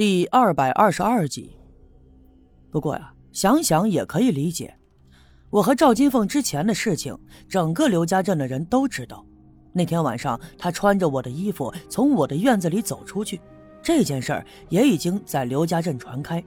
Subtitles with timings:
[0.00, 1.54] 第二百二十二集。
[2.70, 4.74] 不过呀，想想也可以理解。
[5.50, 7.14] 我和赵金凤之前的事情，
[7.46, 9.22] 整个刘家镇的人都知道。
[9.74, 13.38] 那天晚上，他穿着我的衣服从我的院子里走出去，
[13.82, 16.42] 这件事儿也已经在刘家镇传开。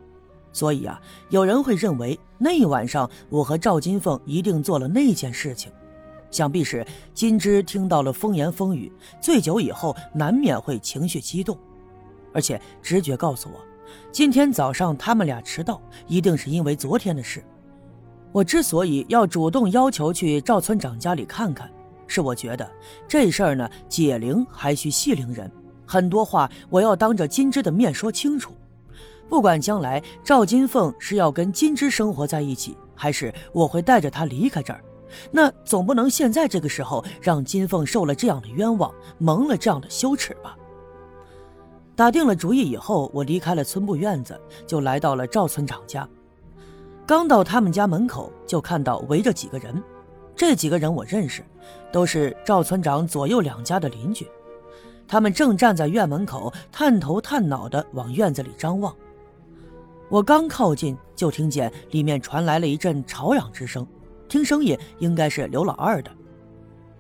[0.52, 1.00] 所以啊，
[1.30, 5.72] 有人会认为那一晚上我和赵金凤一定做了那件事情。
[6.32, 6.84] 想必是
[7.14, 8.92] 金枝听到了风言风语，
[9.22, 11.56] 醉酒以后难免会情绪激动。
[12.34, 13.60] 而且直觉告诉我，
[14.12, 17.44] 今天早上他们俩迟到，一定是因为昨天的事。
[18.32, 21.70] 我之所以要主动要求去赵村长家里看看，
[22.08, 22.70] 是我觉得
[23.08, 25.52] 这事儿呢，解铃还需系铃人，
[25.86, 28.52] 很多话我要当着金枝的面说清楚。
[29.30, 34.84] 不管将来赵金凤是要跟金枝生活在一起，还是我会带着她离开这儿，
[35.32, 40.58] 那总不能现在这个时候让金凤受了这样的冤枉，蒙了这样的羞耻吧。
[41.96, 46.08] 打定了主意以后，我离开了村部院子，就来到了赵村长家。
[47.06, 49.82] 刚到他们家门口，就看到围着几个人。
[50.36, 51.44] 这几个人我认识，
[51.92, 54.28] 都是赵村长左右两家的邻居。
[55.08, 58.96] 他们正站在院门口，探头探脑的往院子里张望。
[60.10, 63.86] 我刚靠近，就听见里面传来了一阵吵嚷之声，
[64.28, 66.10] 听声音应该是刘老二的。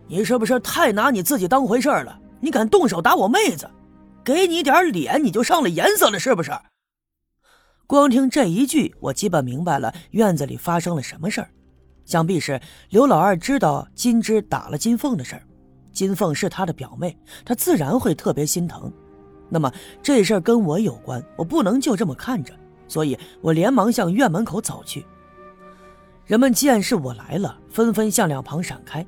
[0.07, 2.19] 你是不是太拿你自己当回事了？
[2.39, 3.67] 你敢动手打我妹子？
[4.23, 6.51] 给你点脸，你就上了颜色了，是不是？
[7.85, 11.49] 光听这一句，我基本明白了院子里发生了什么事儿。
[12.05, 15.43] 想必是刘老二知道金枝打了金凤的事儿，
[15.91, 18.91] 金凤是他的表妹，他自然会特别心疼。
[19.49, 22.53] 那么这事儿跟我有关，我不能就这么看着，
[22.87, 25.05] 所以我连忙向院门口走去。
[26.25, 29.05] 人们见是我来了，纷纷向两旁闪开，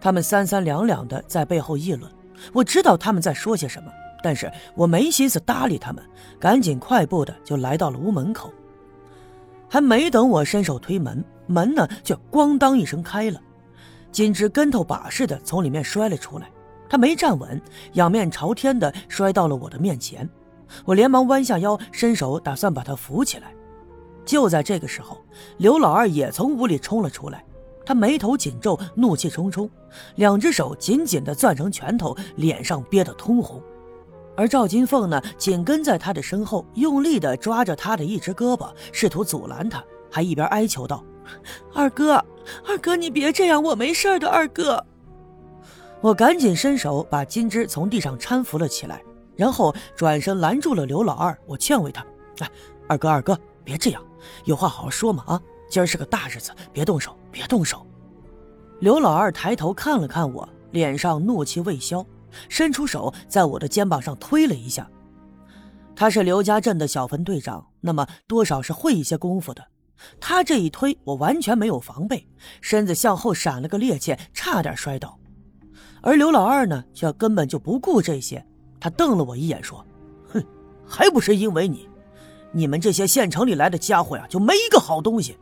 [0.00, 2.10] 他们三三两两的在背后议论。
[2.52, 3.90] 我知道他们在说些什么。
[4.22, 6.04] 但是我没心思搭理他们，
[6.38, 8.52] 赶紧快步的就来到了屋门口。
[9.68, 13.40] 还没等我伸手推门，门呢却咣当一声开了，
[14.10, 16.50] 金枝跟头把似的从里面摔了出来。
[16.88, 17.60] 他没站稳，
[17.92, 20.28] 仰面朝天的摔到了我的面前。
[20.84, 23.52] 我连忙弯下腰，伸手打算把他扶起来。
[24.24, 25.16] 就在这个时候，
[25.58, 27.44] 刘老二也从屋里冲了出来，
[27.86, 29.70] 他眉头紧皱，怒气冲冲，
[30.16, 33.62] 两只手紧紧的攥成拳头，脸上憋得通红。
[34.40, 41.04] 而赵金凤呢，紧跟在他的身后，用力地抓着他的一只胳膊，试图阻拦他，还一边哀求道
[41.74, 42.14] ：“二哥，
[42.66, 44.82] 二哥，你别这样，我没事的，二哥。”
[46.00, 49.02] 我赶紧伸手把金枝从地上搀扶了起来，
[49.36, 52.02] 然后转身拦住了刘老二，我劝慰他
[52.40, 52.50] ：“哎，
[52.88, 54.02] 二哥，二哥，别这样，
[54.46, 55.22] 有话好好说嘛！
[55.26, 57.86] 啊，今儿是个大日子，别动手，别动手。”
[58.80, 62.02] 刘老二抬头看了看我，脸上怒气未消。
[62.48, 64.88] 伸出手，在我的肩膀上推了一下。
[65.94, 69.62] 他是刘家镇的小分队长，那么多少是会一些功夫的。
[70.18, 72.26] 他这一推，我完全没有防备，
[72.62, 75.18] 身子向后闪了个趔趄，差点摔倒。
[76.00, 78.42] 而刘老二呢，却根本就不顾这些。
[78.80, 79.84] 他瞪了我一眼，说
[80.32, 80.42] ：“哼，
[80.86, 81.86] 还不是因为你！
[82.50, 85.36] 你们这些县城里来的家伙呀，就没一个好东西。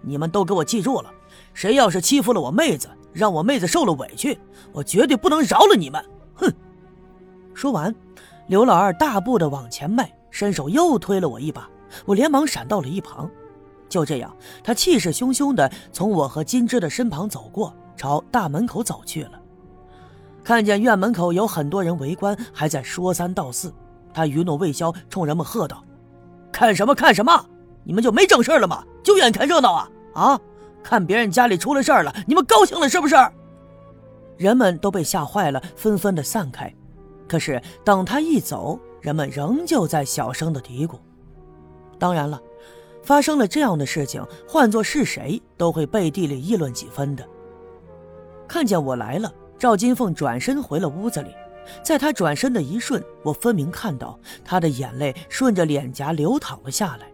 [0.00, 1.08] 你们都给我记住了，
[1.54, 4.36] 谁要是欺负了我妹子，让我妹子受了委屈，
[4.72, 6.04] 我绝对不能饶了你们！”
[6.34, 6.52] 哼！
[7.54, 7.94] 说完，
[8.46, 11.68] 刘老二大步的往前迈，伸手又推了我一把，
[12.04, 13.30] 我连忙闪到了一旁。
[13.88, 14.34] 就这样，
[14.64, 19.32] 他气势汹汹的从我和金枝的身旁走过，朝大门口走去了。
[20.42, 23.72] 看见院门口有很多人围观，还在说三道四，
[24.14, 25.84] 他余怒未消，冲人们喝道
[26.50, 27.44] ：“看什么看什么？
[27.84, 28.82] 你们就没正事了吗？
[29.04, 29.90] 就愿意看热闹啊？
[30.14, 30.40] 啊？
[30.82, 33.14] 看别人家里出了事了，你们高兴了是不是？”
[34.36, 36.72] 人们都被吓坏了，纷纷的散开。
[37.28, 40.98] 可是等他一走，人们仍旧在小声的嘀咕。
[41.98, 42.40] 当然了，
[43.02, 47.26] 发生了这样的事情，换做是谁都会背地里议论几分的。
[48.46, 51.30] 看见我来了，赵金凤转身回了屋子里。
[51.82, 57.06] 在她转身的一瞬，我分明看到她的眼泪顺着脸颊流淌了下来。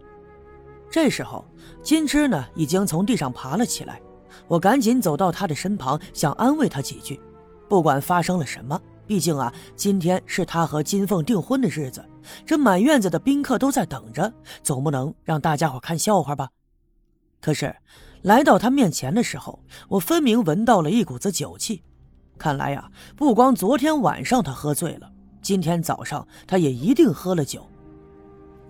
[0.89, 1.45] 这时候，
[1.83, 4.01] 金枝呢已经从地上爬了起来。
[4.47, 7.19] 我赶紧走到他的身旁，想安慰他几句。
[7.67, 12.03] 不管发生了什么，毕竟啊，今天是他和金凤订婚的日子，
[12.45, 14.31] 这满院子的宾客都在等着，
[14.63, 16.49] 总不能让大家伙看笑话吧。
[17.41, 17.75] 可是，
[18.23, 21.83] 来到他面前的时候，我分明闻到了一股子酒气。
[22.37, 25.11] 看来呀，不光昨天晚上他喝醉了，
[25.41, 27.67] 今天早上他也一定喝了酒。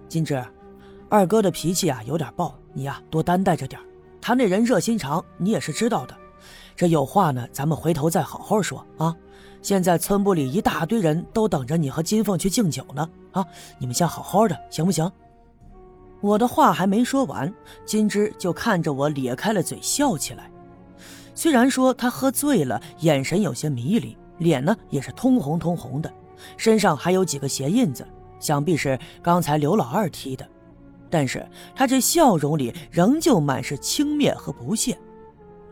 [0.07, 0.43] 金枝，
[1.09, 3.79] 二哥的脾气啊有点暴，你呀多担待着点
[4.29, 6.15] 他那人热心肠，你也是知道的。
[6.75, 9.15] 这有话呢，咱们回头再好好说啊。
[9.59, 13.43] 现在村部里一大堆人都等着你和金凤去敬酒呢，啊，
[13.79, 15.11] 你们先好好的，行不行？
[16.21, 17.51] 我的话还没说完，
[17.87, 20.47] 金枝就看着我咧开了嘴笑起来。
[21.33, 26.13] 虽然说他喝醉了，眼神有些迷离，脸呢也是通红通红的，
[26.55, 28.07] 身上还有几个鞋印子，
[28.39, 30.47] 想必是刚才刘老二踢的。
[31.09, 31.45] 但是
[31.75, 34.97] 他这笑容里仍旧满是轻蔑和不屑。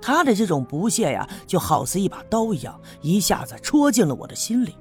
[0.02, 4.76] 他的这种不屑呀，就好似一把刀一样，一下子戳进了我的心里。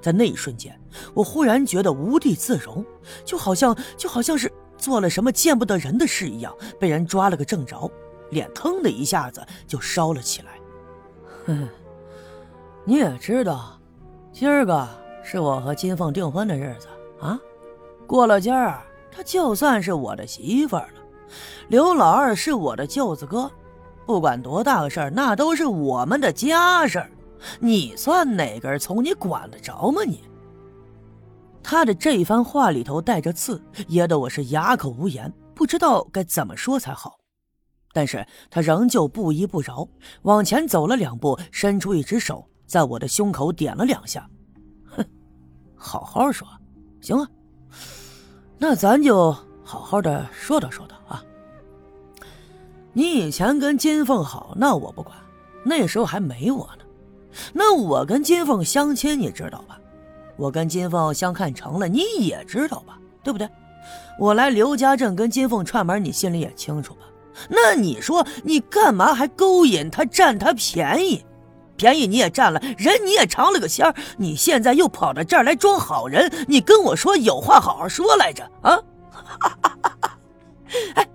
[0.00, 0.78] 在那一瞬间，
[1.14, 2.84] 我忽然觉得无地自容，
[3.24, 7.90] 就好像就好像是做了什么见不得人的事一样，被人抓了个正着。
[8.30, 10.48] 脸腾的一下子就烧了起来。
[11.46, 11.68] 哼，
[12.84, 13.78] 你也知道，
[14.32, 14.88] 今儿个
[15.22, 16.88] 是我和金凤订婚的日子
[17.20, 17.38] 啊。
[18.06, 18.82] 过了今儿，
[19.14, 21.00] 她就算是我的媳妇儿了。
[21.68, 23.50] 刘老二是我的舅子哥，
[24.04, 27.10] 不管多大个事儿，那都是我们的家事儿。
[27.60, 29.04] 你算哪根葱？
[29.04, 30.02] 你管得着吗？
[30.04, 30.22] 你？
[31.62, 37.18] 他的这番话里头带着刺，噎得我是哑口无言，不知道该怎么说才好。
[37.92, 39.86] 但是他仍旧不依不饶，
[40.22, 44.28] 往前走了两步，伸出一只手，在我的胸口点了两下。
[44.86, 45.04] 哼，
[45.76, 46.46] 好好说，
[47.00, 47.28] 行啊。
[48.66, 49.30] 那咱就
[49.62, 51.22] 好好的说道说道啊。
[52.94, 55.14] 你以前跟金凤好，那我不管，
[55.62, 56.84] 那时候还没我呢。
[57.52, 59.78] 那我跟金凤相亲，你知道吧？
[60.38, 62.98] 我跟金凤相看成了，你也知道吧？
[63.22, 63.46] 对不对？
[64.18, 67.00] 我来刘家镇跟金凤串门，你心里也清楚吧？
[67.50, 71.22] 那你说你干嘛还勾引他占他便宜？
[71.84, 76.32] 便宜你也占了，人你也尝了个鲜儿，你现在又跑到这儿来装好人？
[76.48, 78.80] 你跟我说有话好好说来着啊！
[80.96, 81.06] 哎，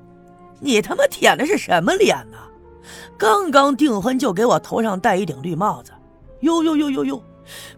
[0.59, 2.37] 你他妈舔的是什么脸呢？
[3.17, 5.91] 刚刚订婚就给我头上戴一顶绿帽子，
[6.41, 7.23] 哟哟哟哟哟！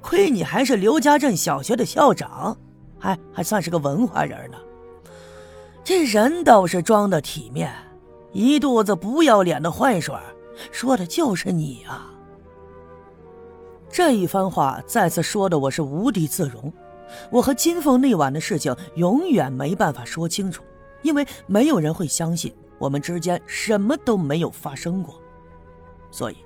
[0.01, 2.57] 亏你还是刘家镇小学的校长，
[2.99, 4.57] 还还算是个文化人呢。
[5.81, 7.73] 这人倒是装的体面。
[8.33, 10.13] 一肚子不要脸的坏水，
[10.73, 12.10] 说的就是你啊！
[13.91, 16.71] 这一番话再次说的我是无地自容。
[17.29, 20.63] 我和金凤那晚的事情永远没办法说清楚，
[21.01, 25.19] 因为没有人会相信我们之间什么都没有发生过。
[26.09, 26.37] 所以，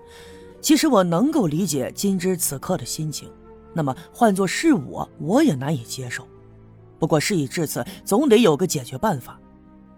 [0.59, 3.31] 其实我能够理解金枝此刻的心情。
[3.73, 6.27] 那么换做是我，我也难以接受。
[6.97, 9.39] 不过事已至此，总得有个解决办法。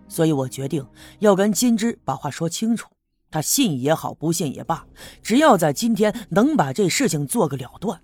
[0.09, 0.85] 所以我决定
[1.19, 2.89] 要跟金枝把话说清楚，
[3.37, 4.87] 他信也好，不信也罢，
[5.21, 8.01] 只要在今天能把这事情做个了断，